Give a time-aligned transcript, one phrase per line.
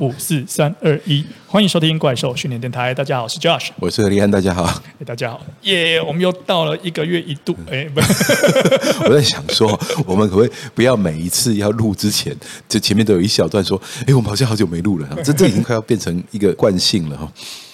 [0.00, 2.94] 五四三二一，欢迎收听怪兽训练电台。
[2.94, 6.04] 大家好，我是 Josh，我是何立安，大家好，大家好，耶、yeah！
[6.04, 8.00] 我们又到了一个月一度，哎， 不，
[9.04, 12.34] 我在想说，我们可不可以不要每一次要录之前，
[12.66, 17.30] 就前面都有一小段说，哎，我们好像好久没录了，这这已经快要变成一个惯性了哈。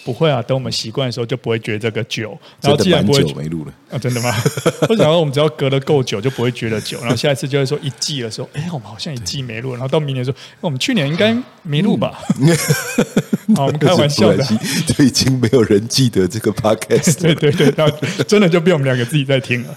[0.07, 4.32] 不会啊，等我们习惯的时候就不会觉得这个久，然后既然不会久没录了啊，真的吗？
[4.88, 12.20] 我想说我们只要隔得够久就不会觉得久，然后下一次就会说一季的时候， 哎，我们好像一季没录，然后到明年说，我们去年应该没录吧？
[12.41, 12.56] 嗯、
[13.56, 14.45] 好，我们开玩笑的，
[14.87, 19.77] 就已经没有人记得这个 podcast，对对对，然后真的就变我们两个自己在听了。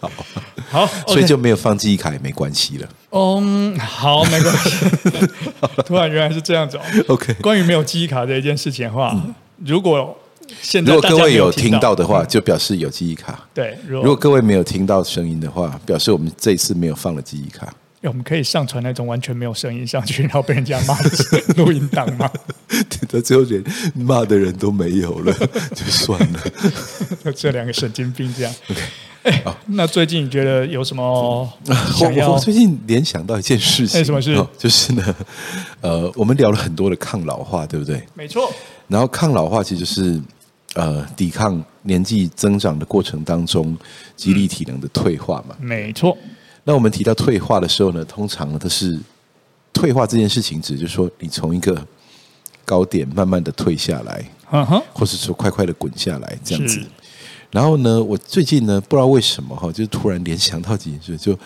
[0.00, 0.10] 好，
[0.68, 2.88] 好，所以就没有放记忆卡也没关系了。
[3.10, 4.76] 嗯，好，没关系。
[5.84, 6.78] 突然原来是这样子
[7.08, 7.34] ，OK。
[7.34, 9.12] 关于没有记忆卡这一件事情的话。
[9.14, 9.34] 嗯
[9.66, 10.18] 如果
[10.62, 13.46] 现在如果各位有听到的话，就表示有记忆卡。
[13.52, 17.70] 对，如果各位没有听到声音的话，表示我们这一次没有放了记忆卡。
[18.00, 21.10] 我们可以上传那种完全没有声音上去，然后被人家骂的
[21.58, 22.30] 录音档吗？
[23.12, 23.62] 到最后连
[23.94, 25.32] 骂的人都没有了，
[25.74, 26.40] 就算了。
[27.36, 28.54] 这两个神经病这样。
[29.22, 31.46] 哎，那最近你觉得有什么
[31.94, 32.32] 想要？
[32.32, 34.34] 我最近联想到一件事情，什么事？
[34.56, 35.14] 就是呢，
[35.82, 38.02] 呃，我们聊了很多的抗老化，对不对？
[38.14, 38.50] 没错。
[38.88, 40.20] 然后抗老化其实就是
[40.74, 43.76] 呃抵抗年纪增长的过程当中
[44.16, 45.54] 肌力体能的退化嘛。
[45.60, 46.16] 没错。
[46.64, 48.98] 那我们提到退化的时候呢，通常都是
[49.72, 51.86] 退化这件事情，指就是说你从一个
[52.64, 56.80] 高点慢慢的退下来，嗯哼，或是说快快的滚下来这样子。
[57.50, 61.38] 然后呢，我最近呢不知道为什么哈，就突然联想到几件事，就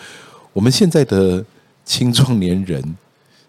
[0.53, 1.43] 我们现在的
[1.83, 2.95] 青壮年人。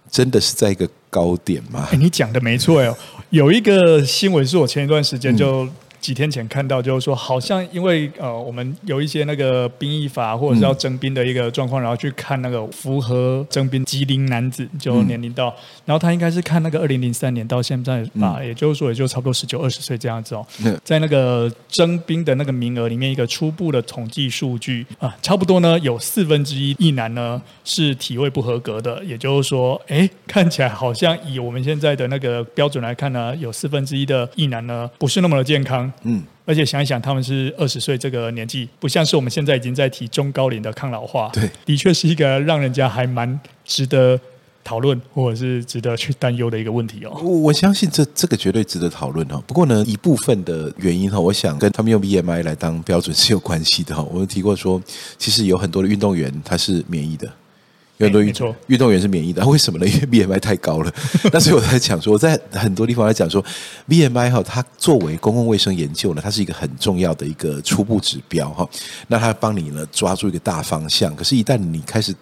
[0.08, 1.88] 真的是在一个高点吗？
[1.90, 2.96] 哎，你讲的没错哟。
[3.30, 5.68] 有一个新闻是我前一段时间就。
[6.06, 15.52] 几天前看到，就是说，好像因为呃，我们有一些那个兵役法或者是要征兵的一个状况，然后去看那个符合征兵吉林男子就年龄到，
[15.84, 20.46] 然后他应该是看那个二零零三年到现在吧，也就是说，也就差不多十九二十岁这样子哦。
[20.84, 35.92] 在那个征兵的那个名额里面，一个初步的统计数据啊，差不多呢有四分之一一男呢是体位不合格的，也就是说，哎，看起来好像以我们现在的那个标准来看呢，有四分之一的一男呢不是那么的健康。
[36.02, 41.30] 嗯，而且想一想，他们是二十岁这个年纪，不像是我们现在已经在提中高龄的抗老化。
[41.32, 44.18] 对，的确是一个让人家还蛮值得
[44.62, 47.12] 讨论，或者是值得去担忧的一个问题哦。
[47.22, 49.42] 我我相信这这个绝对值得讨论哦。
[49.46, 54.02] 不过呢，一部分的原因哈，我想跟他们用 BMI 来当标准是有关系的哈。
[54.10, 54.82] 我们提过说，
[55.18, 57.32] 其实有很多的运动员他是免疫的。
[57.98, 58.32] 有很多运
[58.66, 59.86] 运动员是免疫的，为什么呢？
[59.88, 60.92] 因为 BMI 太高了。
[61.32, 63.42] 但是我在讲说，我在很多地方来讲说
[63.88, 68.68] ，BMI 哈，它作为公共卫生研究呢，它是一个很重要的一个初步指标哈。
[69.08, 71.16] 那它帮你呢抓住一个大方向。
[71.16, 72.14] 可是，一旦你开始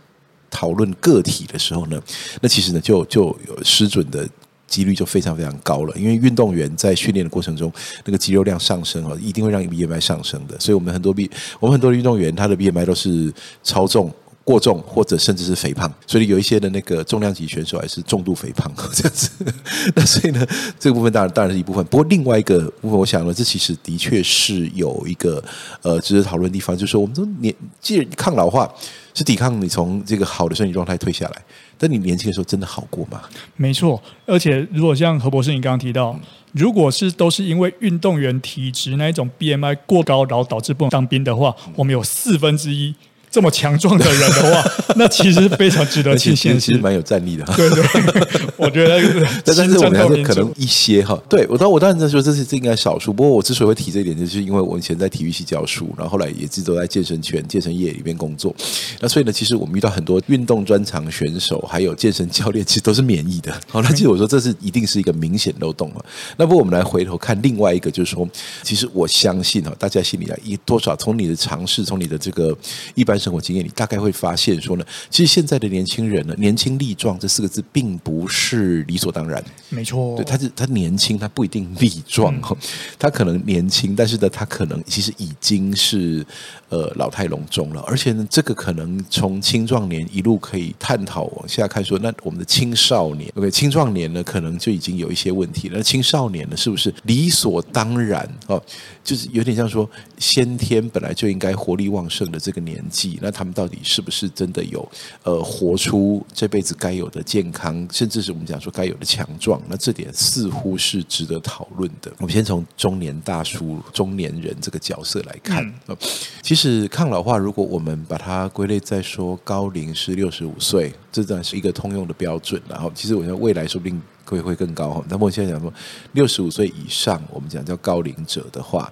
[0.48, 2.00] 讨论个体的时候呢，
[2.40, 4.28] 那其实呢就就有失准的
[4.68, 5.92] 几率就非常非常高了。
[5.96, 7.72] 因为运动员在训练的过程中，
[8.04, 10.58] 那个肌肉量上升啊，一定会让 BMI 上升的。
[10.60, 13.34] 所以我们很多 B，我们很多的运动员他的 BMI 都是
[13.64, 14.14] 超重。
[14.44, 19.30] 过重或者甚至是肥胖，所以有一些的那个重量级选手还是重度肥胖 这样子。
[19.96, 20.46] 那所以呢，
[20.78, 21.82] 这个部分当然当然是一部分。
[21.86, 25.42] 不过另外一个部分，我想呢，这其实的确是有一个
[25.80, 28.70] 呃值得讨论的地方，就是说，我们说年既然抗老化
[29.14, 31.42] 是抵抗你从这个好的身体状态退下来，
[31.78, 33.22] 但你年轻的时候真的好过吗？
[33.56, 36.14] 没错，而且如果像何博士你刚刚提到，
[36.52, 42.94] 如果是都是因为运动员体质那一种 BMI 过高，然后导致不能当兵的话，我们有四分之一。
[43.34, 47.44] 这么强壮的人的话， 那其实非常值得庆幸，其实蛮有战力的。
[47.56, 47.82] 对对，
[48.56, 51.20] 我觉得，但是我们还是可能一些哈。
[51.28, 53.12] 对我当我当然在说这是这应该少数。
[53.12, 58.54] 不过我之所以会提这一点，就是因为我以前在体育系教书，然后后来也一直都在健身圈、健身业里面工作。
[59.00, 63.52] 那所以呢，其实我们遇到很多运动专长选手，还有健身教练， 其实都是免疫的。
[63.68, 66.04] 好，那其实我说这是一定是一个明显漏洞了。
[66.36, 68.28] 那不过我们来回头看另外一个，就是说，
[68.62, 72.56] 其实我相信哈，大家心里啊，一多少从你的尝试，从你的这个
[72.94, 73.18] 一般。
[73.24, 79.42] 生活经验，你大概会发现说呢，其实现在的年轻人呢，年轻力壮这四个字并不是理所当然。
[79.70, 82.56] 没错，对，他是他年轻，他不一定力壮，嗯、
[82.98, 86.24] 他可能年轻，但是呢，他可能其实已经是
[86.68, 87.80] 呃老态龙钟了。
[87.86, 95.76] 而且呢，这个可能从青壮年一路可以探讨往下看说，说那我们的青少年，OK，青壮年呢，可能就已经有一些问题了。
[95.76, 98.60] 那青少年呢，是不是理所当然哦？
[99.04, 99.88] 就是有点像说
[100.18, 103.13] 先天本来就应该活力旺盛的这个年纪。
[103.22, 104.86] 那他们到底是不是真的有
[105.22, 109.60] 呃活出这辈子该有的健康，甚至是我们讲说该有的强壮？
[109.68, 112.12] 那这点似乎是值得讨论的。
[112.18, 115.64] 我们先从中年大叔、中年人这个角色来看。
[115.86, 115.96] 嗯、
[116.42, 122.60] 其实抗老化，如果我们把它归类在说高龄是六十五岁，这当然是一个通用的标准。
[122.68, 125.04] 然后，其实我觉得未来说不定会会更高哈。
[125.08, 125.72] 那么我现在讲说，
[126.12, 128.90] 六十五岁以上，我们讲叫高龄者的话，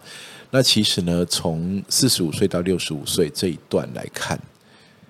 [0.54, 4.38] 那其实呢，从四十五岁到六十五岁这一段来看。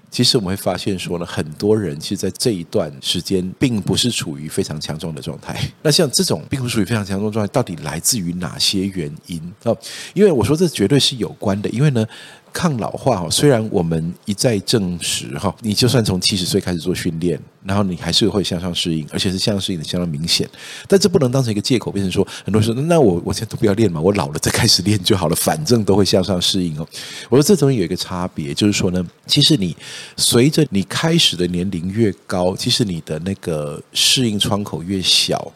[0.09, 5.59] 其实我们会发现说呢，很多人其实，在这一段时间，并不是处于非常强壮的状态。
[5.83, 9.41] 那像这种并不属于非常强壮状态，到底来自于哪些原因？
[9.65, 9.77] 哦，
[10.15, 12.07] 因为我说这绝对是有关的，因为呢。
[12.53, 20.49] 抗老化哈，虽然我们一再证实哈，你就算从七十岁开始做训练，然后你还是会向上适应，而且是向上适应的相当明显。
[20.87, 26.87] 但这不能当成一个借口，变成说很多人说，那我我现在都不要练嘛，我老了再开始练就好了，反正都会向上适应哦。
[27.29, 29.77] 我说这东西有一个差别，就是说呢，其实你
[30.17, 35.53] 随着你开始的年龄越高，其实你的那个适应窗口越小。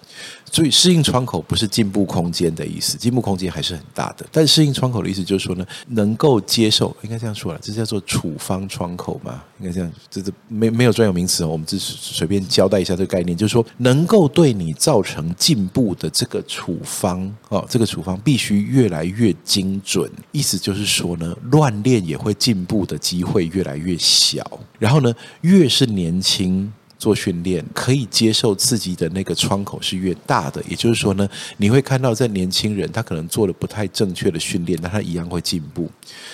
[0.50, 4.24] 所以适应窗口不是进步空间的意思，进步空间还是很大的。
[4.30, 20.10] 但适应窗口的意思就是说呢，能够接受，应该这样说了，这叫做处方窗口嘛，应该这样，这这没没有专有名词，我们只是随便交代一下这个概念，就是说能够对你造成进步的这个处方哦，这个处方必须越来越精准。
[20.32, 24.42] 意思就是说呢，乱练也会进步的机会越来越小，
[24.78, 25.12] 然后呢，
[25.42, 26.72] 越是年轻。
[26.98, 31.28] 做训练可以接受刺激的那个窗口是越大的，也就是说呢，
[31.58, 35.90] 你会看到在年轻人他可能做了不太正确的训练，但他一样会进步。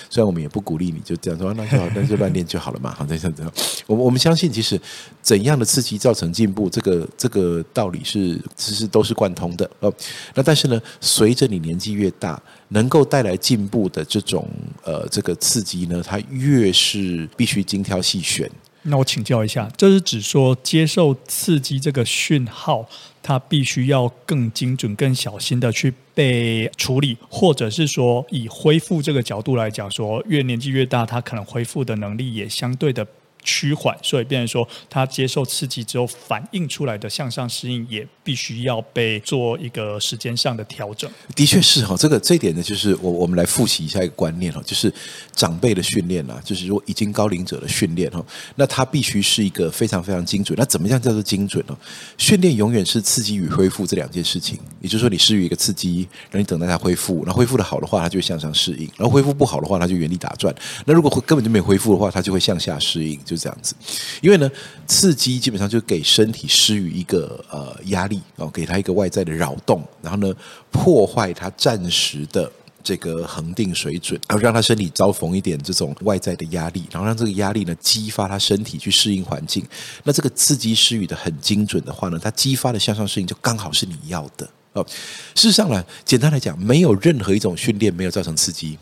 [0.09, 2.93] 虽然我们也不鼓励你就这样说，那就好，那就乱练就好了嘛。
[2.93, 3.51] 好，这样这样，
[3.87, 4.79] 我们我们相信，其实
[5.21, 9.93] 怎样的刺激造成进步，这个这个道理是其实都是贯通的哦。
[10.33, 14.47] 那但是呢，随着你年纪越大，能够带来进步的这种
[14.83, 18.49] 呃这个刺激呢，它越是必须精挑细选。
[18.83, 22.87] 那我请教一下，这是指说接受刺激这个讯号，
[23.21, 33.07] 它必须要更精准、更小心的去被处理，或者是说以恢复这个角度来讲，说越年纪越大，它可能恢复的能力也相对的。
[33.43, 41.09] 趋缓，所以变成说，他接受刺激之后反映出来的向上适应，也必须要被做一个时间上的调整。
[41.35, 44.91] 的确是哈，这个这一点呢，就是我我们来复习一下一个观念哈，就是
[45.33, 48.25] 长辈的训练啊，就是如果已经高龄者的训练哈，
[48.55, 50.57] 那他必须是一个非常非常精准。
[50.57, 51.77] 那怎么样叫做精准呢？
[52.17, 60.53] 训练永远是刺激与恢复这两件事情，也就是说，你施予一个刺激，让你等待它恢复，那恢复的好的话，它就向上适应；然后恢复不好的话，它就原地打转。
[60.85, 63.19] 那如果根本就没恢复的话，它就会向下适应。
[63.33, 63.75] 就这样子，
[64.21, 64.49] 因为呢，
[64.87, 70.33] 刺激基本上就给身体施予一个呃压力哦，给他一个外在的扰动，然后呢，
[70.71, 72.51] 破坏他暂时的
[72.83, 79.65] 这个恒定水准，然后让他身体遭逢一点这种外在的压力，然后让这个压力呢激发他身体去适应环境。
[80.03, 84.85] 那这个刺激施予的很精准的话呢，它激发的向上适应就刚好是你要的哦。
[85.33, 88.77] 事实上呢，简单来讲，没有任何一种训练没有造成刺激，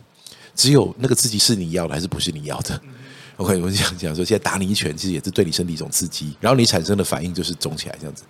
[0.55, 2.81] 只有那个刺激是你要的还是不是你要的。
[3.37, 8.23] OK，我们讲讲说，现在打你一拳，其实也是对你身体一种刺激，然后你产生的反应就是肿起来这样子，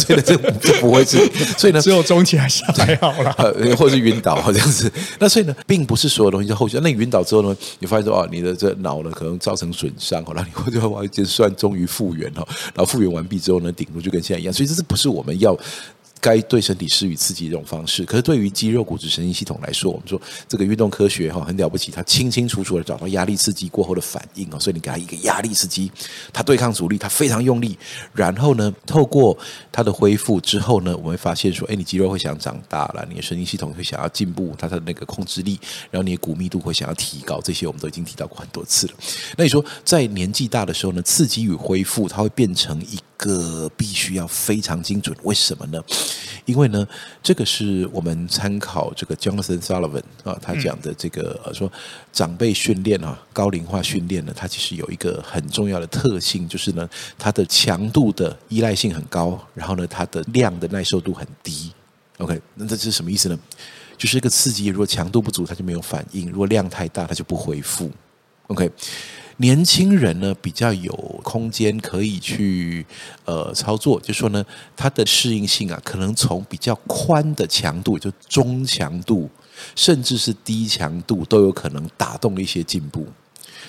[0.00, 1.18] 所以呢，这这不会是，
[1.56, 4.92] 所以呢， 只有肿起来下来好了，呃，或者是晕倒这样子。
[5.18, 6.78] 那所以呢，并不是所有东西在后续。
[6.82, 14.52] 那你晕倒之后呢，你发现说哦，你的这脑呢可能造成损伤，然后你会就哇，就算终于复原了，然后复原完毕之后呢，顶多就跟现在一样。
[14.52, 15.56] 所以这是不是我们要？
[16.20, 25.90] 该对身体施予刺激这种方式，可是对于肌肉、骨质、神经系统来说，我们说这个运动科学哈很了不起，它清清楚楚的找到压力刺激过后的反应哦，所以你给它一个压力刺激，
[26.32, 27.78] 它对抗阻力，它非常用力，
[28.12, 29.36] 然后呢，透过
[29.70, 35.58] 它的恢复之后呢，我们会发现说，哎，你肌肉会想长大了，你的神经系统会想要进步，它的那个控制力，
[35.90, 38.94] 然后你的骨密度会想要提高，这些我们都已经提到过很多次了。
[39.36, 45.82] 那你说在年纪大的时候呢，刺激与恢复，它会变成一个必须要非常精准，为什么呢？
[46.46, 46.88] 因为呢，
[47.22, 51.70] 这个是我们参考这个 Jonathan Sullivan 啊，他讲的这个呃说
[52.10, 61.70] 长辈训练啊，高龄化训练呢，它其实有一个很重要的特性，就是呢，它的强度的依赖性很高，然后呢，它的量的耐受度很低。
[62.16, 63.38] OK，那这是什么意思呢？
[63.98, 67.90] 就是一个刺激，如果强度不足，它就没有反应；如果量太大，它就不恢复。
[68.46, 68.70] OK。
[69.40, 70.92] 年轻人呢，比较有
[71.22, 72.84] 空间可以去
[73.24, 74.44] 呃操作，就说呢，
[74.76, 79.30] 他的适应性啊，可能从比较宽的强度，就中强度，
[79.76, 83.06] 甚至是低强度，都有可能打动一些进步。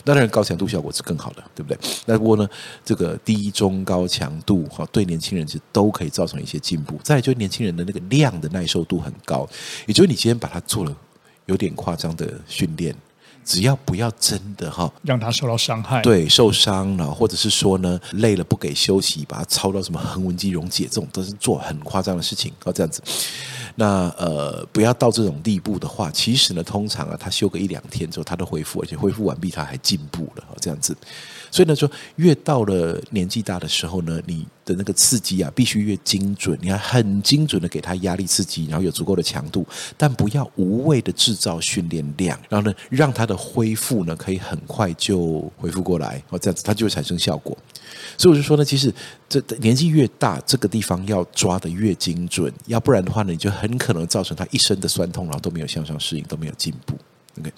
[0.06, 1.78] 那当然，高强度效果是更好的，对不对？
[2.06, 2.50] 那不过呢，
[2.84, 7.00] 这个低中高强度哈，对年轻人是都可以造成一些进步。
[7.04, 9.48] 再，就年轻人的那个量的耐受度很高，
[9.86, 10.98] 也就是你今天把它做了
[11.46, 12.96] 有点夸张的训练。
[13.44, 23.02] 只要不要真的哈，让他受到伤害，对，受伤了，或者是说呢，累了不给休息，把它操到什么横纹肌溶解，这种都是做很夸张的事情哦，这样子。
[23.76, 30.96] 那呃，不要到这种地步的话，其实呢，通常啊，他休个一两天之后，他都恢复，而且恢复完毕，他还进步了，这样子。
[31.52, 39.66] 所以呢，说越到了年纪大的时候呢，你的那个刺激啊，必须越精准，你要很精准的给他压力刺激，然后有足够的强度，
[39.98, 47.58] 但不要无谓的制造训练量，然后呢，让他的恢复呢可以很快就恢复过来，哦，这样子它就会产生效果。
[48.18, 48.94] 所以我就说呢，其实
[49.28, 56.96] 这年纪越大，这个地方要抓得越精准，要不然的话呢，你就很可能造成他一身的酸痛，然后都没有向上适应，都没有进步。
[57.40, 57.52] OK。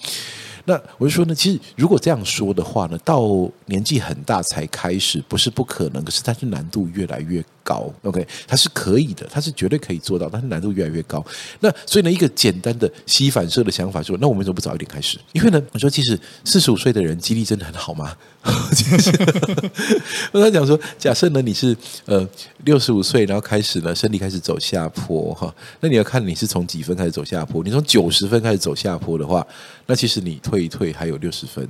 [0.64, 3.22] 那我就说呢，其实如果这样说的话呢，到
[3.66, 7.90] 年纪很大才开始，不是不可能，可是它是难度越来越高。
[8.02, 11.24] OK，它是可以的，它是绝对可以做到，但是难度越来越高。
[11.60, 15.18] 那所以呢，一个简单的吸反射的想法说，那我们为什么不早一点开始？
[15.32, 18.16] 因为呢，我说其实四十五岁的人记忆力真的很好吗？
[20.32, 21.76] 我跟他讲说，假设呢你是
[22.06, 22.28] 呃
[22.64, 27.62] 六十五岁，然后开始呢身体开始走下坡哈，那你要看你是从几分开始走下坡？
[27.62, 29.46] 你从九十分开始走下坡的话，
[29.86, 31.68] 那其实你退一退还有六十分。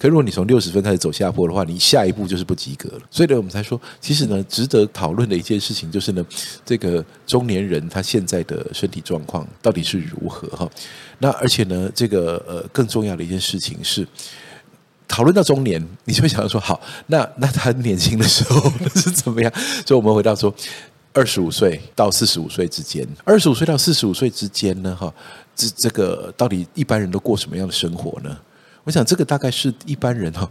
[0.00, 3.00] 可如果你从六十分开始走下坡的话，你下一步就是不及格了。
[3.10, 6.24] 所以呢，我们才说，其实呢，值得讨论的一件事情就是呢，
[6.64, 10.70] 这个中年人他现在的身体状况到底是如何哈？
[11.18, 14.06] 那而且呢，这个呃更重要的一件事情是。
[15.12, 19.52] 讨论到中年，你就会想到说，好，那那他年轻的时候是怎么样？
[19.84, 20.54] 所以，我们回到说，
[21.12, 25.12] 二十五岁到四十五岁之间，二十五岁到四十五岁之间呢，哈，
[25.56, 28.38] 这这个到底一般人都过什么样的生活呢？
[28.84, 30.50] 我想，这个大概是一般人哈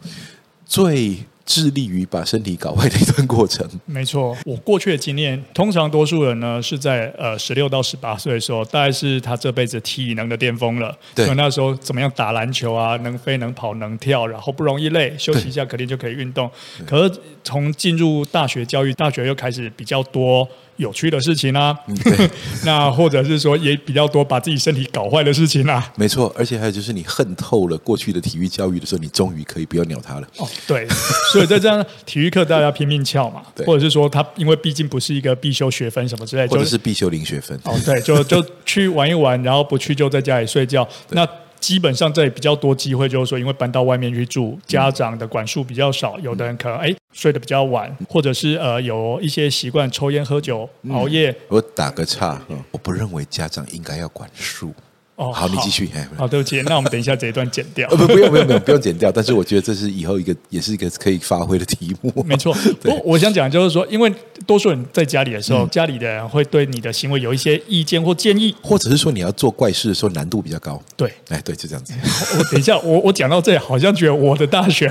[0.65, 1.17] 最。
[1.49, 3.67] 致力于把身体搞坏的一段过程。
[3.87, 10.95] 没错，我过去的经验，通常多数人呢是在呃十六到十八岁的时候，大概是他这辈子体能的巅峰了。
[11.15, 16.47] 对，所以那时候怎么样打篮球啊，能飞能跑能跳，然后不容易累，休息一下肯定就可以运动。
[16.85, 20.47] 可是从进入大学教育，大学又开始比较多。
[20.79, 21.77] 有趣的事情啊，
[22.63, 25.91] 那或者是说也比较多把自己身体搞坏的事情啊。
[25.95, 30.27] 没错，而且还有就是你恨透了过去的体育教育的时候，你终于可以不要鸟他了。
[30.37, 30.87] 哦，对，
[31.33, 37.59] 所以在这样体育课大家拼命翘嘛， 或者是说他因为毕竟不是一个必修学分什么之类，或者是必修零学分。
[37.65, 40.87] 哦，对，就就去玩一玩，然后不去就在家里睡觉。
[41.11, 41.27] 那
[41.59, 51.35] 基本上这里比较多机会，就是说，因为搬到外面去住，家长的管束比较少，有的人可能哎睡得比较晚，或者是呃有一些习惯抽烟喝酒、熬夜。
[51.47, 54.73] 我打个岔，我不认为家长应该要管束。
[55.19, 55.89] 哦，好，你继续。
[56.17, 57.89] 好，对不起，那我们等一下这一段剪掉。
[57.89, 59.11] 不，不用，不用，不用，不用剪掉。
[59.11, 62.09] 但是我觉得这是以后一个，也是一个可以发挥的题目。
[62.23, 62.55] 没错。
[62.85, 64.09] 我我想讲就是说，因为
[64.47, 70.81] 多数人在家里的时候，家里的人会对你的行为有一些意见或建议，或者是说你要做怪事的时候难度比较高。
[70.95, 71.93] 对，哎，对，就这样子。
[72.39, 74.87] 我等一下，我我讲到这里，好像觉得我的大学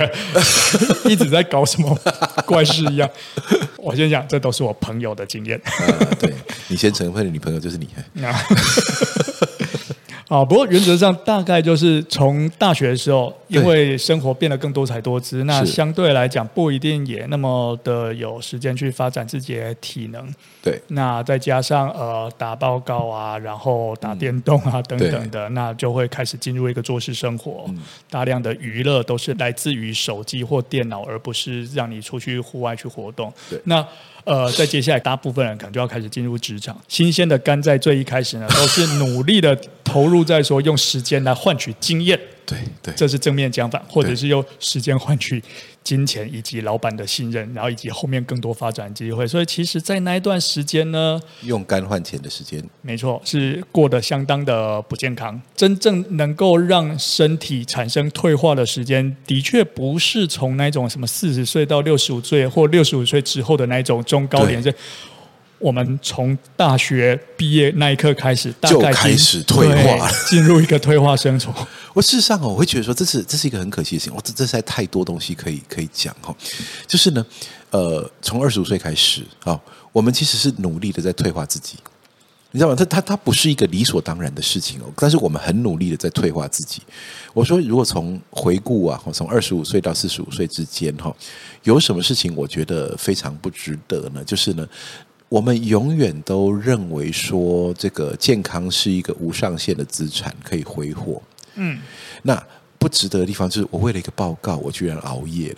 [1.05, 1.97] 一直在搞什么
[2.45, 3.09] 怪事一样。
[3.77, 5.59] 我先讲，这都是我朋友的经验。
[6.19, 6.31] 对，
[6.67, 7.87] 你先成婚的女朋友就是你。
[8.23, 8.39] 啊，
[10.45, 20.31] 不过原则上大概就是从大学的时候，因为生活变得更多彩多姿，那相对来讲不一定也那么的有时间去发展自己的体能。
[20.61, 27.65] 对，那再加上呃打报告啊，然后打电动啊等等的，那就会开始进入一个做事生活，
[28.09, 33.33] 大量的娱乐都是来自于手机或电脑，而不是让你出去户外去活动。
[33.49, 33.83] 对，那。
[34.29, 36.79] 呃，在接下来，大部分人可能就要开始进入职场。
[36.87, 42.19] 新鲜的肝在最一开始呢，都是努力的投入在说用时间来换取经验。
[42.49, 45.43] 对对，这是正面讲法，或者是用时间换取
[45.83, 49.27] 金钱以及老板的信任，然后以及后面更多发展机会。
[49.27, 55.39] 所以，其实，在那一段时间呢，用肝换钱的时间，没错，是过得相当的不健康。
[55.55, 64.59] 真正能够让身体产生退化的时间，的确不是从那种什么四十岁到六十五岁，或六十五岁之后的那种中高龄。
[65.59, 71.67] 我们从大学毕业那一刻开始，大概就开始退化了，进入一个退化生活。
[71.93, 74.15] 我事实上哦，我会觉得说，这是这是一个很可惜的事情。
[74.15, 76.33] 我这这实在太多东西可以可以讲哈。
[76.87, 77.25] 就是呢，
[77.71, 79.59] 呃，从二十五岁开始啊，
[79.91, 81.75] 我们其实是努力的在退化自己，
[82.51, 82.75] 你知道吗？
[82.77, 84.85] 它它它不是一个理所当然的事情哦。
[84.95, 86.81] 但是我们很努力的在退化自己。
[87.33, 91.13] 我说，如果从回顾啊，从二十五岁到四十五岁之间哈，
[91.63, 94.23] 有什么事情我觉得非常不值得呢？
[94.23, 94.65] 就是呢。
[95.29, 101.21] 我们永远都认为说，这个健康是一个无上限的资产，可以挥霍。
[101.53, 101.79] 嗯，
[102.23, 102.43] 那
[102.79, 105.57] 不值得的地方就是，我为了一个报告，我居然熬夜了。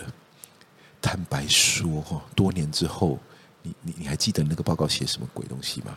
[1.01, 3.17] 坦白说，哈，多年之后，
[3.63, 5.95] 你你你还记得那个报告写什么鬼东西吗？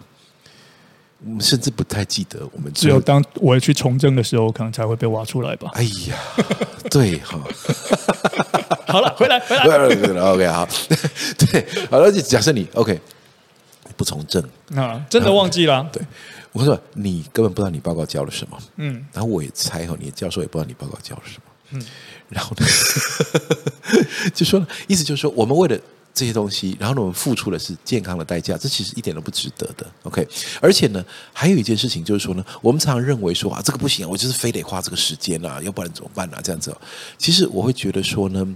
[1.27, 2.47] 我们甚至不太记得。
[2.53, 5.71] 我们只有当我要去从政的时候，可能才会被挖出来吧。
[5.75, 6.17] 哎呀，
[6.91, 7.41] 对哈。
[8.87, 10.23] 好了，回来回来。
[10.31, 10.69] OK，好，
[11.39, 13.01] 对，好了，就假设你 OK。
[13.97, 14.43] 不从政，
[14.77, 15.89] 啊真的忘记了。
[15.93, 16.03] 对，
[16.53, 18.59] 我说你根本不知道你报告交了什么。
[18.77, 21.43] 嗯，然后我也猜哦，你的教授也不知道你报告交了什么。
[21.71, 21.87] 嗯，
[22.29, 22.67] 然后呢，
[24.35, 25.79] 就说呢，意思就是说，我们为了。
[26.15, 29.85] 这些东西，然后呢，我们付出的是健康的代价，这其实一点都不值得的。
[30.05, 30.27] OK，
[30.61, 36.41] 而且呢，还有一件事情就是说呢，我们常常认为说啊，这个不行，我就是非得花这个时间啊，要不然怎么办啊？
[36.41, 36.75] 这样子，
[37.19, 38.47] 其实我会觉得说呢，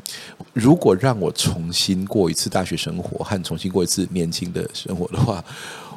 [0.53, 5.45] 如果让我重新过一次大学生活和重新过一次年轻的生活的话，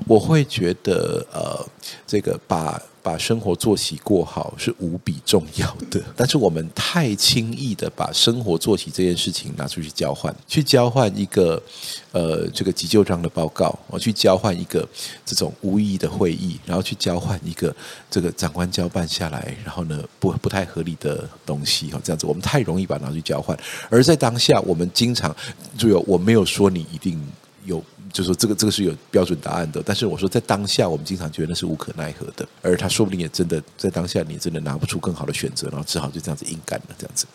[0.07, 1.63] 我会觉得呃，
[2.07, 2.81] 这个把。
[3.03, 11.61] 把生活作息过好是无比重要的， 但是我们太轻易的把生活作息这件事情拿出去交换，去交换一个
[12.11, 14.87] 呃这个急就章的报告，我去交换一个
[15.25, 17.75] 这种无意义的会议，然后去交换一个
[18.09, 23.57] 这个长官交办下来，然后呢不不太合理的东西哈，这样子我们太容易把它拿去交换，
[23.89, 25.35] 而在当下我们经常
[25.77, 27.19] 就有我没有说你一定
[27.65, 27.83] 有。
[28.11, 37.25] 就是说这个这个是有标准答案的，但是我说在当下，我们经常觉得那是无可奈何的，而他说不定也真的在当下，你真的拿不出更好的选择，然后只好就这样子硬干了这样子。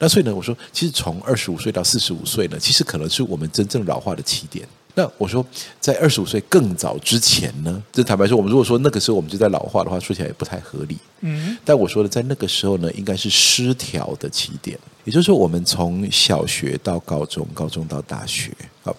[0.00, 4.66] 那所以呢，我说其实从二十五岁到四十五岁呢，其实可能是我们真正老化的起点。
[4.94, 5.44] 那我说
[5.78, 10.96] 在二十五岁更早之前呢，这坦白说，我们如果说那个时候我们就在老化的话，说起来也不太合理。
[11.20, 18.96] 嗯，但我说的在那个时候呢，应该是失调的起点，也就是说，我们从小学到高中，高中到大学，好。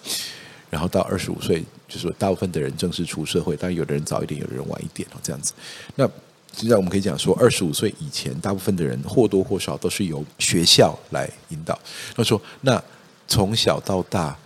[0.70, 5.52] 然后到二十五岁，就是大部分的人正式出社会，当然有的人早一点，有的人晚一点哦，这样子。
[5.96, 6.08] 那
[6.52, 11.78] 现在我们可以讲说，二十五岁以前，大部分的人或多或少都是由学校来引导。
[12.14, 12.82] 他说，那
[13.28, 14.36] 从小到大，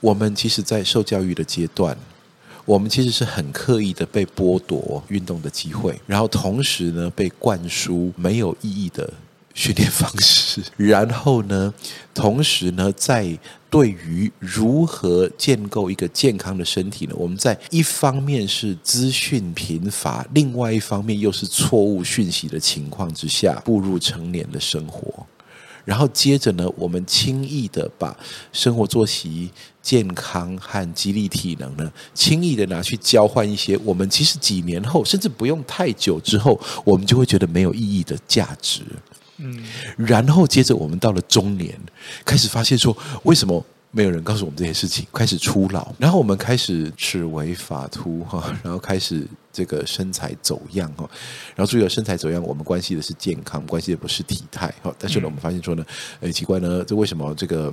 [0.00, 1.96] 我们其实，在受教育的阶段，
[2.64, 9.12] 我们其实是很刻意的被剥夺运动的机会，然后同时呢，被灌输没有意义的
[9.52, 11.74] 训练方式， 然后呢，
[12.14, 13.36] 同时呢，在
[13.70, 25.24] 对于如何建构一个健康的身体呢，我们在一方面是资讯贫乏，另外一方面又是错误讯息的情况之下，步入成年的生活，
[25.84, 28.16] 然后接着呢，我们轻易的把
[28.52, 29.50] 生活作息、
[29.80, 38.82] 健康和肌力体能呢，轻易的拿去交换一些我们其实几年后，甚至不用太久之后，我们就会觉得没有意义的价值。
[39.42, 39.64] 嗯，
[39.96, 41.74] 然后接着我们到了中年，
[42.24, 45.06] 开始发现说，为什么没有人告诉我们这些事情？
[45.12, 51.08] 开始初老，然后我们开始齿为法秃哈， 然后开始这个身材走样哈，
[51.56, 54.94] 然后注意了身材走样，我们关系的是健康，关系的不是体态哈。
[54.98, 55.84] 但是呢，我们发现说呢，
[56.20, 57.72] 诶，奇怪呢，这为什么这个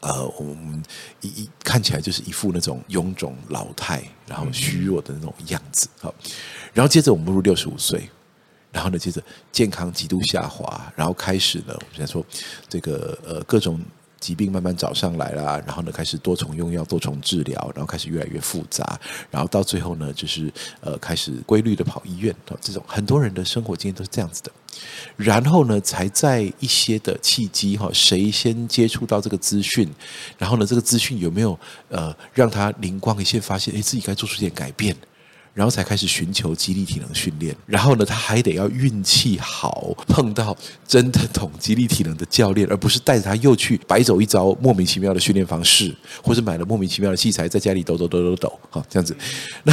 [0.00, 0.82] 呃，我们
[1.20, 6.12] 一一看起来就是一副那种臃肿老态，然后虚弱的那种样子哈。
[6.74, 8.10] 然后接着我们步入六十五岁。
[8.76, 12.22] 然后呢，接着健康极度下滑，然后开始呢，我们现在说
[12.68, 13.80] 这个呃各种
[14.20, 24.52] 疾病慢慢找上来啦，然后呢开始多重用药、多重治疗，然后开始越来越复杂，然后到最后呢，就是呃开始规律的跑医院，这种很多人的生活经验都是这样子的。
[25.16, 29.90] 然后呢，才在一些的契机哈，谁先接触到这个资讯，
[30.36, 31.58] 然后呢，这个资讯有没有
[31.88, 34.94] 呃让他灵光一现，发现哎自己该做出点改变。
[35.56, 40.54] 然后才开始寻求肌力体能训练，然后呢，他还得要运气好，碰到
[40.86, 49.16] 真的懂肌力体能的教练，而不是带着他又去白走一遭莫名其妙的训练方式，或者买了莫名其妙的器材，在家里抖抖抖抖抖，好这样子。
[49.62, 49.72] 那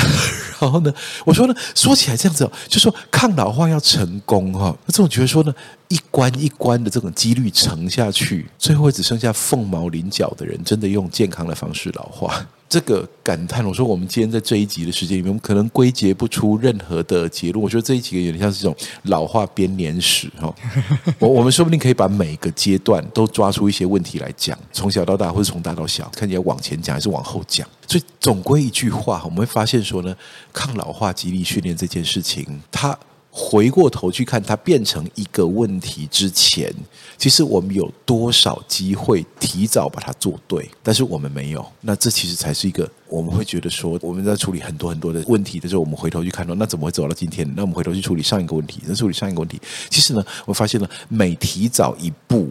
[0.62, 0.94] 然后呢，
[1.26, 5.54] 我说呢，说起来这样子，就说抗老化要成功哈，那这种觉得说呢，
[5.90, 12.48] 一关一关的这种几率乘下去，最后只剩下凤毛麟角的人，真的用健康的方式老化。
[12.74, 17.64] 这个感叹，我说我们今天在这一集的时间里面，我们可能归结不出任何的结论。
[17.64, 20.52] 我觉得这一集有点像是这种老化编年史哈。
[21.20, 27.68] 我我们说不定可以把每个阶段都抓出一些问题来讲，从小到大，或者从大到小，看你要往前讲还是往后讲。
[27.88, 30.16] 所以总归一句话，我们会发现说呢，
[30.52, 32.98] 抗老化肌力训练这件事情，它。
[33.36, 36.72] 回过头去看它变成一个问题之前，
[37.18, 40.70] 其实我们有多少机会提早把它做对？
[40.84, 41.66] 但是我们没有。
[41.82, 47.52] 那这其实才是一个我们会觉得说，我们在处理很多很多的问题的时候，我们回头去看到，那怎么会走到今天？
[47.56, 52.50] 那我们回头去处理上一个问题，那处理上一个问题，其实呢，我发现了每提早一步，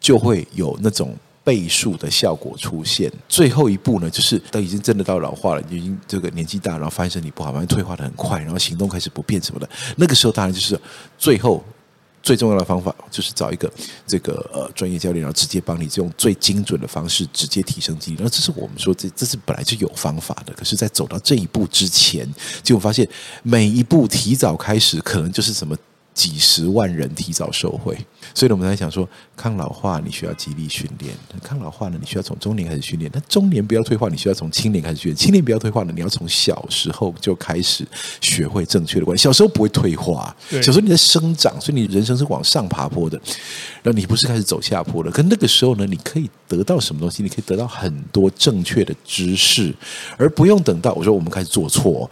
[0.00, 1.14] 就会有那种。
[1.46, 9.70] 倍数的效果出现，最后一步呢，就是都已经真的到老化了，已经这个年纪大，然后发现身体不好，反正退化的很快，然后行动开始不便什么的。
[9.96, 10.76] 那个时候当然就是
[11.16, 11.64] 最后
[12.20, 13.72] 最重要的方法，就是找一个
[14.04, 18.18] 这个呃专业教练，然后直接帮你用最精准的方式直接提升肌力。
[18.20, 22.28] 那这是我们说这这是本来就有方法的，可是，在走到这一步之前，
[22.64, 23.08] 结果发现
[23.44, 25.76] 每一步提早开始，可能就是什么
[26.16, 27.94] 几十万人提早受惠。
[28.34, 33.10] 所以，我们在想说，抗老化你需要肌力训练，抗老化呢，你需要从中年开始训练。
[33.14, 35.16] 那中年不要退化，你需要从青年开始训练。
[35.16, 37.86] 青年不要退化呢，你要从小时候就开始
[38.20, 39.18] 学会正确的观念。
[39.18, 43.20] 小时候不会退化，小时候你在生长，所以你人生是往上爬坡的。
[43.82, 45.10] 然后你不是开始走下坡的。
[45.10, 47.22] 可那个时候呢，你可以得到什么东西？
[47.22, 49.72] 你可以得到很多正确的知识，
[50.16, 52.10] 而不用等到我说我们开始做错，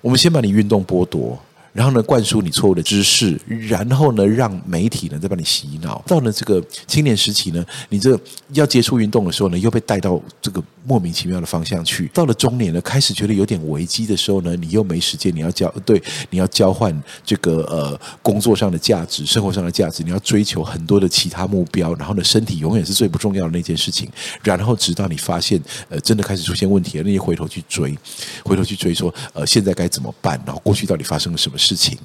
[0.00, 1.36] 我们先把你运动剥夺。
[1.76, 6.02] 然后呢，灌输你错误的知识，然后呢，让媒体呢再帮你洗脑。
[6.06, 8.18] 到了这个青年时期呢，你这
[8.54, 12.08] 要接触运动的时候呢，又被带到这个莫名其妙的方向去。
[12.14, 21.94] 到了中年呢，开始觉得有点危机的时候呢，你又没时间，你要交对，你要交换这个呃工作上的价值、生活上的价值，你要追求很多的其他目标。
[21.94, 24.10] 然后呢，身体永远是最不重要的那件事情。
[24.42, 27.96] 然后直到你发现呃真的开始出现问题了，那你回头去追，
[28.44, 30.40] 回头去追说呃现在该怎么办？
[30.44, 31.76] 然后过去到底发生了什么事？
[31.76, 31.98] 情，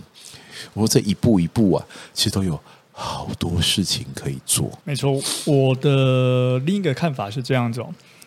[0.74, 2.60] 我说这一步一步啊，其实都有
[2.91, 4.70] 好多事情可以做。
[4.84, 7.82] 没错，我的另一个看法是这样子。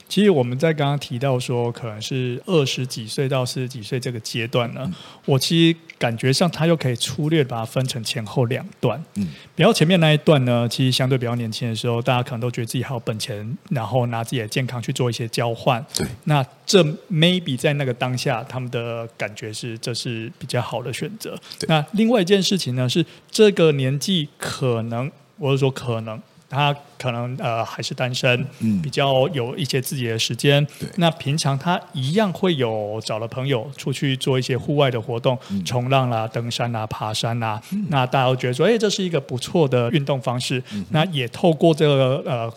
[0.09, 9.03] 其实我们在刚刚提到说，可能是二十几岁到四十几岁这个阶段呢，嗯、我其实感觉上他又可以粗略把它分成前后两段。
[9.15, 15.85] 嗯，比较前面那一段呢，其实相对比较年轻的时候，大家可能都觉得自己还有本钱，然后拿自己的健康去做一些交换。
[15.95, 21.37] 对，那这 maybe 在那个当下，他们的感觉是这是比较好的选择。
[21.59, 26.21] 对那另外一件事情呢，是这个年纪可能，我是说可能。
[26.55, 30.65] 他可能呃还是单身，嗯，比较有一些自己的时间。
[30.79, 37.61] 对那平常他一样会有找了朋友出去做一些户外的活动，嗯、冲浪啦、登山啦、爬山啦。
[37.73, 40.63] 嗯、那大家都觉得说，哎，这是一个不错的运动方式。
[40.73, 42.53] 嗯、那也透过这个呃。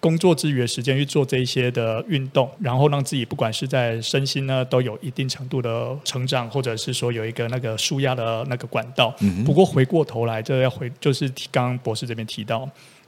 [0.00, 9.12] 工作之余的时间去做这一些的运动，然后让自己不管是在身心呢都有一定程度的成长，或者是说有一个那个舒压的那个管道。
[9.18, 12.60] 嗯、不过回过头来，这要回就是刚刚博士这边提到，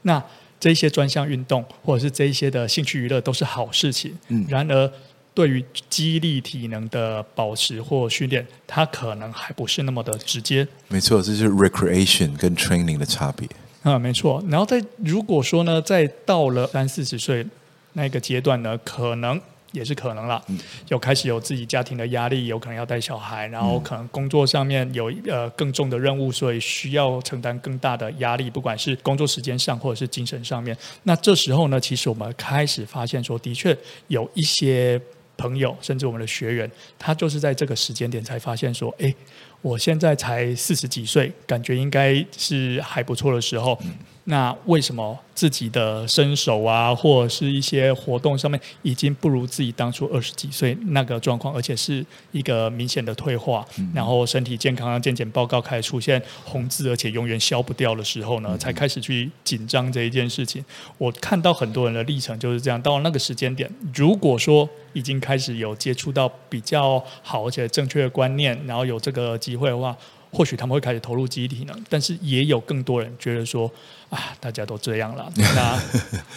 [0.03, 0.23] 那
[0.59, 4.17] 这些专项运动或者是这一些的兴趣娱乐都是好事情。
[4.29, 4.93] 嗯、然而
[5.33, 10.67] 对于肌力体能的保持或训练，它可能还不是那么的直接。
[10.89, 13.47] 没错，这就是 recreation 跟 training 的差别。
[13.83, 14.45] 啊、嗯，没错。
[14.49, 17.47] 然后在如果说呢，在到了三四十岁
[17.95, 19.41] 那个阶段呢，可能
[19.73, 20.43] 也是可能了，
[20.89, 30.77] 有开始有自己家庭的压力，有可能要带小孩，然后可能工作上面有呃更重的任务，所以需要承担更大的压力，不管是工作时间上或者是精神上面。
[31.05, 33.77] 那这时候呢，其实我们开始发现说，的确
[34.09, 35.01] 有一些
[35.37, 39.15] 朋友，甚至我们的学员，他就是在这个时间点才发现说，哎。
[39.63, 43.79] 我现在才四十几岁，感觉应该是还不错的时候。
[43.83, 43.93] 嗯、
[44.25, 60.65] 那为什么自己的身手啊，或者是一些活动上面，已经不如自己当初二十几岁那个状况，而且是一个明显的退化，嗯、然后身体健康健检报告开始出现红字，而且永远消不掉的时候呢，才开始去紧张这一件事情。
[60.97, 69.97] 我看到很多人的历程就是这样，到了那个时间点，如果说已经开始有接触到比较好而且正确的观念，然后有这个机会的话，
[70.33, 71.75] 或许他们会开始投入集体呢。
[71.89, 73.71] 但是也有更多人觉得说，
[74.09, 75.83] 啊，大家都这样了， 那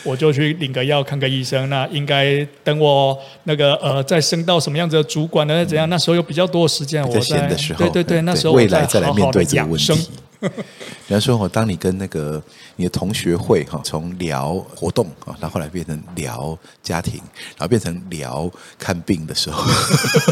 [0.04, 1.70] 我就去领个药，看个医生。
[1.70, 5.64] 那应该等我那个呃，再升到什么样子的主管呢？
[5.64, 5.88] 怎样？
[5.90, 7.48] 那时候有比较多的时间，我在
[7.78, 9.96] 对对对，那时候我再好好的养生。
[11.08, 12.42] 比方说，我当你跟那个
[12.76, 17.16] 你的同学会哈，从聊活动啊，然后后来变成聊家庭，
[17.58, 19.64] 然后变成聊看病的时候，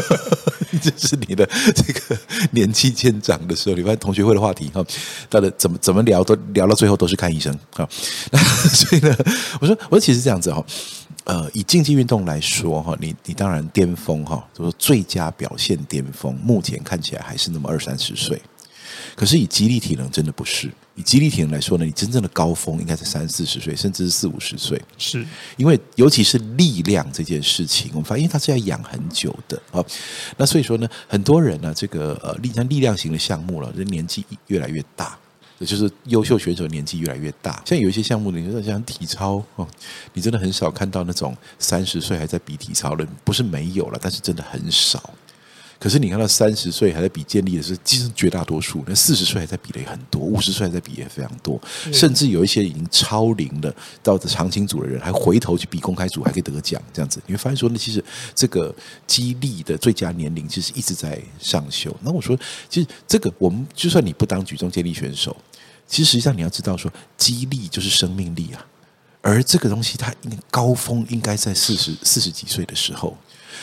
[0.82, 2.18] 这是你的这个
[2.50, 4.84] 年纪渐长的时候，你发现同学会的话题哈，
[5.30, 7.88] 到底怎么怎么聊都聊到最后都是看医生啊。
[8.72, 9.16] 所以呢，
[9.60, 10.64] 我说我说其实这样子哈，
[11.24, 18.40] 呃，以竞技运动来说哈，你你当然巅峰哈，就是最佳表现巅峰，目前看起来还是那么二三十岁。
[19.14, 24.80] 可是以肌力体能真的不是，以肌力体能来说呢，你真正的高峰应该是三四十岁，甚至是四五十岁。
[24.96, 29.84] 是因为尤其是力量这件事情，我们发现它是要养很久的啊。
[30.36, 35.18] 那所以说呢，很多人呢、啊，这个呃力像力量型的项目了，人年纪越来越大，
[35.58, 37.62] 也就是优秀选手年纪越来越大。
[37.66, 39.66] 像有一些项目，你说像体操哦，
[40.14, 45.12] 你真的很少看到那种三十岁还在比体操的，不是没有了，但是真的很少。
[45.82, 51.60] 可是你看到三十岁还在比建立的时候，其实绝大多数；那四十岁还在比的也很多，五十岁还在比也非常多，
[51.92, 58.72] 甚至有一些已经超龄了到的长青组的人，还回头去比公开组，还可以得奖，这样子你会发现说，那其实这个
[59.08, 61.92] 激励的最佳年龄其实一直在上修。
[62.02, 65.36] 那我说，其实这个我们就算你不当举重健力选手，
[65.88, 68.64] 其实实际上你要知道说，激励就是生命力啊，
[69.20, 70.14] 而这个东西它
[70.48, 73.18] 高峰应该在四十四十几岁的时候。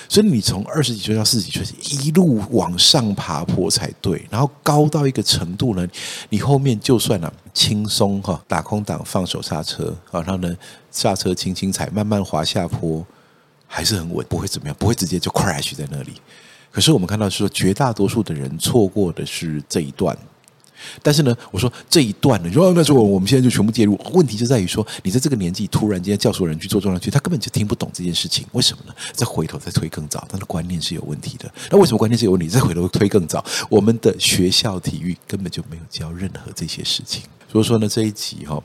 [0.08, 4.26] 所以你从二十几岁到四十几岁，一路往上爬坡才对。
[4.30, 5.88] 然后高到一个程度呢，
[6.30, 10.56] 你后面就算了、啊、轻松哈，打空档放手刹车，然后呢
[10.92, 13.06] 刹车轻轻踩，慢慢滑下坡，
[13.68, 16.14] 还是很稳，不会怎么样，不会直接就 crash 在那里。
[16.72, 20.18] 可是我们看到说，绝大多数的人错过的是这一段。
[21.02, 24.00] 但是呢，我说这一段呢，说那时候我们现在就全部介入。
[24.14, 28.46] 问题就在于说，你在这个年纪突然间叫所有人去做重量区，他根本就听不懂这件事情。
[28.54, 28.94] 为什么呢？
[29.14, 31.52] 再回头再推更早，他的观念是有问题的。
[31.70, 32.48] 那为什么观念是有问题？
[32.48, 37.24] 再回头推更早，我们的学校体育根本就没有教任何这些事情。
[37.52, 38.64] 所以说呢，这一集哈、哦，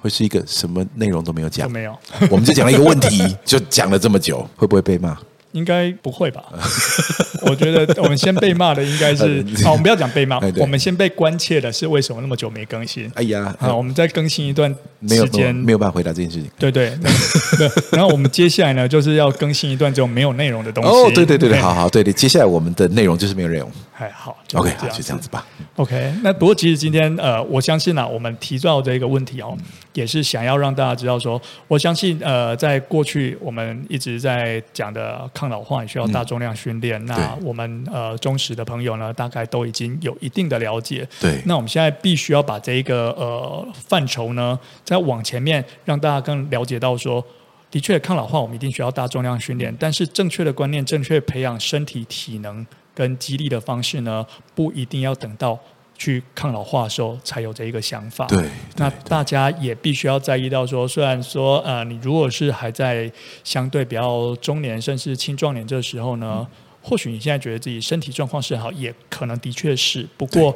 [0.00, 1.96] 会是一个什么内容都没有讲，没有，
[2.30, 5.16] 我们就讲了一个问题，就讲了这么久，会不会被骂？
[5.52, 6.44] 应该不会吧？
[7.42, 13.10] 我觉得我们先被骂的应该是， 好，我们不要讲被骂，我们先被关切的是为什么那么久没更新？
[13.14, 14.74] 哎呀，好，我们再更新一段
[15.08, 16.50] 时间，没有办法回答这件事情。
[16.58, 16.92] 对对
[17.56, 20.90] 对，然后我们接下来呢，就是要更新一段这种没有内容的东西。
[20.90, 23.70] 哦，对对对对，好好，对对，接下来我们的内容就是没有内容。
[23.98, 25.44] 哎，好，OK，好，就这样子吧。
[25.74, 29.58] OK，那不过其实今天呃，我相信啊，我们提到这个问题哦，
[29.92, 41.04] 也是想要让大家知道说，我相信呃，在过去我们一直在讲的抗老化也需要大重量训练，嗯、那我们呃忠实的朋友呢，大概都已经有一定的了解。
[41.20, 47.24] 对，那我们现在必须要把这一个呃范畴呢，再往前面让大家更了解到说，
[47.68, 52.64] 的确抗老化我们一定需要大重量训练，但是正确的观念，正确培养身体体能。
[52.98, 55.56] 跟激励的方式呢，不一定要等到
[55.96, 58.26] 去抗老化的时候才有这一个想法。
[58.26, 63.08] 对，对那大家也必须要在意到说，虽然说呃，你如果是还在
[63.44, 66.46] 相对比较中年甚至青壮年这个时候呢，嗯、
[66.82, 70.04] 或许你现在觉得自己身体状况是好，也可能的确是。
[70.16, 70.52] 不过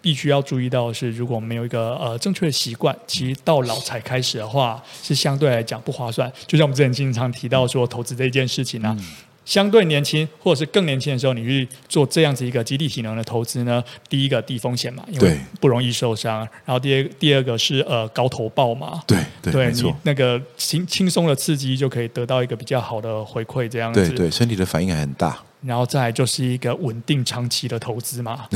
[0.00, 6.32] 必须要注意到的是，如果没有一个呃正确的习惯，其实到老才开始的话，是相对来讲不划算。
[6.46, 8.96] 就像我们之前经常提到说，投资这件事情呢、啊。
[8.98, 9.06] 嗯
[9.44, 13.82] 相对年轻或者是更年轻的时候，你去做这样子一个肌力体能的投资呢？
[14.08, 16.38] 第一个低风险嘛，因为不容易受伤。
[16.64, 24.08] 然后第二第二个是呃高投报嘛，对对，对你那个轻轻松的刺激就可以得到一个比较好的回馈，这样子。
[24.08, 25.36] 对对，身体的反应还很大。
[25.62, 28.46] 然后再来就是一个稳定长期的投资嘛，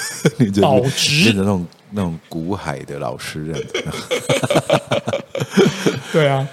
[0.60, 4.02] 保值变成那种那种股海的老师这样子。
[6.12, 6.46] 对啊。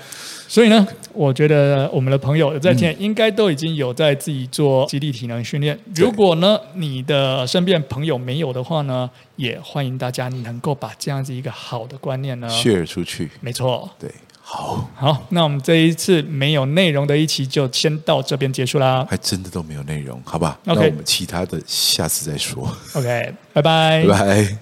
[0.45, 5.77] 所以呢，我觉得我们的朋友在听，应该都已经有在自己做肌力体能训练。
[5.95, 13.29] 如果呢，你的身边朋友没有的话呢，也欢迎大家能够把这样子一个好的观念呢 share 出去。
[13.41, 14.09] 没错，对，
[14.41, 19.05] 好，好，那我们这一次没有内容的一期就先到这边结束啦。
[19.09, 22.63] 还真的都没有内容，好吧那我们其他的下次再说。
[22.95, 24.47] OK，拜拜，拜拜。